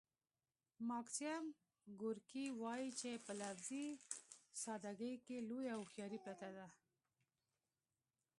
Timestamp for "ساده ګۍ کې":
4.61-5.37